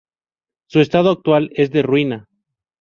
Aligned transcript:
Su 0.67 0.79
estado 0.79 1.11
actual 1.11 1.51
es 1.53 1.69
de 1.69 1.83
ruina. 1.83 2.25